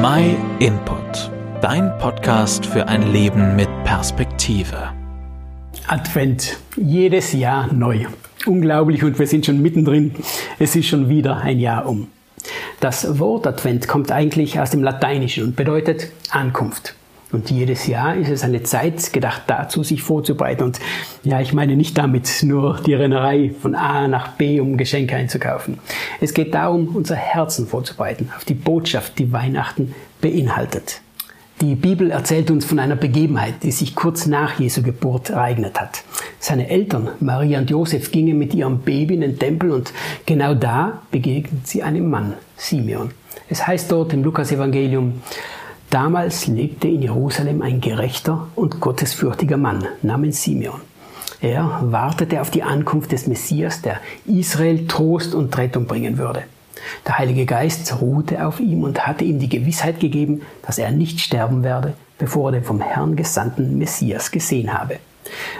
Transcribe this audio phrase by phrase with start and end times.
[0.00, 1.28] My Input,
[1.60, 4.92] dein Podcast für ein Leben mit Perspektive.
[5.88, 8.06] Advent, jedes Jahr neu.
[8.46, 10.14] Unglaublich und wir sind schon mittendrin.
[10.60, 12.06] Es ist schon wieder ein Jahr um.
[12.78, 16.94] Das Wort Advent kommt eigentlich aus dem Lateinischen und bedeutet Ankunft.
[17.30, 20.62] Und jedes Jahr ist es eine Zeit gedacht dazu, sich vorzubereiten.
[20.62, 20.80] Und
[21.24, 25.78] ja, ich meine nicht damit nur die Rennerei von A nach B, um Geschenke einzukaufen.
[26.20, 31.02] Es geht darum, unser Herzen vorzubereiten auf die Botschaft, die Weihnachten beinhaltet.
[31.60, 36.04] Die Bibel erzählt uns von einer Begebenheit, die sich kurz nach Jesu Geburt ereignet hat.
[36.38, 39.92] Seine Eltern, Maria und Josef, gingen mit ihrem Baby in den Tempel und
[40.24, 43.10] genau da begegnen sie einem Mann, Simeon.
[43.48, 45.20] Es heißt dort im Lukas-Evangelium,
[45.90, 50.80] Damals lebte in Jerusalem ein gerechter und gottesfürchtiger Mann namens Simeon.
[51.40, 56.42] Er wartete auf die Ankunft des Messias, der Israel Trost und Rettung bringen würde.
[57.06, 61.20] Der Heilige Geist ruhte auf ihm und hatte ihm die Gewissheit gegeben, dass er nicht
[61.20, 64.98] sterben werde, bevor er den vom Herrn gesandten Messias gesehen habe.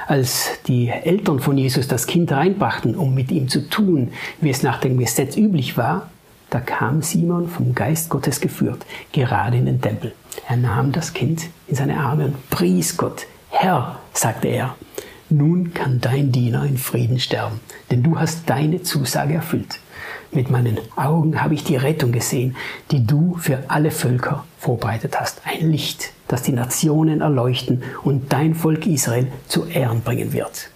[0.07, 4.63] Als die Eltern von Jesus das Kind reinbrachten, um mit ihm zu tun, wie es
[4.63, 6.11] nach dem Gesetz üblich war,
[6.51, 10.15] da kam Simon vom Geist Gottes geführt, gerade in den Tempel.
[10.49, 13.27] Er nahm das Kind in seine Arme und pries Gott.
[13.51, 14.75] Herr, sagte er,
[15.31, 17.61] nun kann dein Diener in Frieden sterben,
[17.91, 19.79] denn du hast deine Zusage erfüllt.
[20.31, 22.57] Mit meinen Augen habe ich die Rettung gesehen,
[22.91, 25.43] die du für alle Völker vorbereitet hast.
[25.45, 30.71] Ein Licht, das die Nationen erleuchten und dein Volk Israel zu Ehren bringen wird.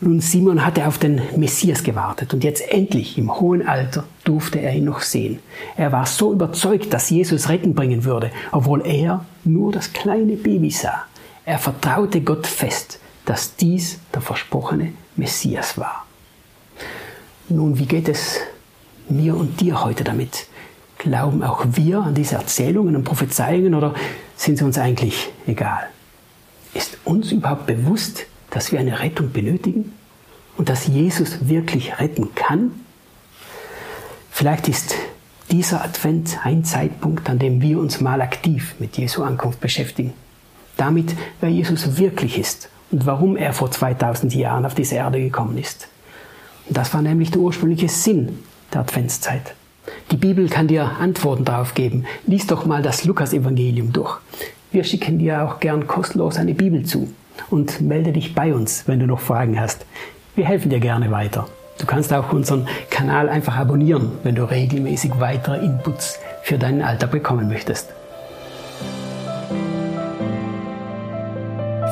[0.00, 4.72] Nun, Simon hatte auf den Messias gewartet und jetzt endlich im hohen Alter durfte er
[4.72, 5.40] ihn noch sehen.
[5.76, 10.70] Er war so überzeugt, dass Jesus Retten bringen würde, obwohl er nur das kleine Baby
[10.70, 11.04] sah.
[11.44, 16.06] Er vertraute Gott fest, dass dies der versprochene Messias war.
[17.48, 18.38] Nun, wie geht es
[19.08, 20.46] mir und dir heute damit?
[20.98, 23.94] Glauben auch wir an diese Erzählungen und Prophezeiungen oder
[24.36, 25.88] sind sie uns eigentlich egal?
[26.74, 28.26] Ist uns überhaupt bewusst,
[28.58, 29.92] dass wir eine Rettung benötigen
[30.56, 32.72] und dass Jesus wirklich retten kann?
[34.32, 34.96] Vielleicht ist
[35.48, 40.12] dieser Advent ein Zeitpunkt, an dem wir uns mal aktiv mit Jesu Ankunft beschäftigen.
[40.76, 45.56] Damit, wer Jesus wirklich ist und warum er vor 2000 Jahren auf diese Erde gekommen
[45.56, 45.86] ist.
[46.66, 48.40] Und das war nämlich der ursprüngliche Sinn
[48.74, 49.54] der Adventszeit.
[50.10, 52.06] Die Bibel kann dir Antworten darauf geben.
[52.26, 54.18] Lies doch mal das Lukas-Evangelium durch.
[54.72, 57.08] Wir schicken dir auch gern kostenlos eine Bibel zu
[57.50, 59.86] und melde dich bei uns, wenn du noch Fragen hast.
[60.34, 61.46] Wir helfen dir gerne weiter.
[61.78, 67.12] Du kannst auch unseren Kanal einfach abonnieren, wenn du regelmäßig weitere Inputs für deinen Alltag
[67.12, 67.92] bekommen möchtest.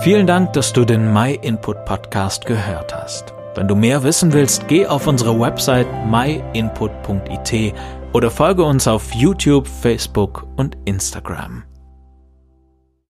[0.02, 3.34] Vielen Dank, dass du den My Input Podcast gehört hast.
[3.56, 7.74] Wenn du mehr wissen willst, geh auf unsere Website myinput.it
[8.12, 11.64] oder folge uns auf YouTube, Facebook und Instagram.